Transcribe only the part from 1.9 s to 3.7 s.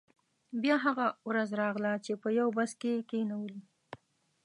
چې په یو بس کې یې کینولو.